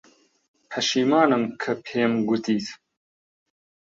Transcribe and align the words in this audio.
پەشیمانم 0.69 1.43
کە 1.61 1.71
پێم 1.85 2.13
گوتیت. 2.27 2.67